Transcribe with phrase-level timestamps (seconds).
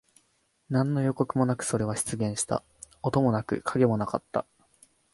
[0.69, 2.63] 何の予告もなく、それは出現した。
[3.03, 4.47] 音もなく、影もなかった。